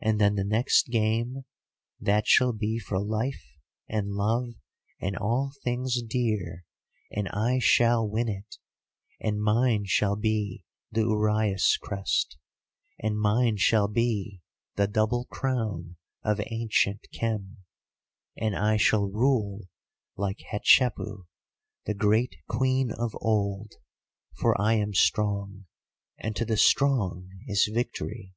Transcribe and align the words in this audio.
And 0.00 0.20
then 0.20 0.36
the 0.36 0.44
next 0.44 0.84
game; 0.86 1.38
that 1.98 2.28
shall 2.28 2.52
be 2.52 2.78
for 2.78 3.00
life 3.02 3.44
and 3.88 4.12
love 4.12 4.50
and 5.00 5.16
all 5.16 5.50
things 5.64 6.00
dear, 6.00 6.64
and 7.10 7.28
I 7.30 7.58
shall 7.60 8.08
win 8.08 8.28
it, 8.28 8.58
and 9.20 9.42
mine 9.42 9.82
shall 9.84 10.14
be 10.14 10.62
the 10.92 11.00
uraeus 11.00 11.76
crest, 11.76 12.38
and 13.00 13.18
mine 13.18 13.56
shall 13.56 13.88
be 13.88 14.42
the 14.76 14.86
double 14.86 15.24
crown 15.24 15.96
of 16.22 16.40
ancient 16.52 17.08
Khem, 17.12 17.64
and 18.36 18.54
I 18.54 18.76
shall 18.76 19.10
rule 19.10 19.62
like 20.14 20.38
Hatshepu, 20.52 21.24
the 21.84 21.94
great 21.94 22.36
Queen 22.48 22.92
of 22.92 23.12
old, 23.20 23.72
for 24.36 24.54
I 24.60 24.74
am 24.74 24.94
strong, 24.94 25.66
and 26.16 26.36
to 26.36 26.44
the 26.44 26.56
strong 26.56 27.28
is 27.48 27.68
victory. 27.74 28.36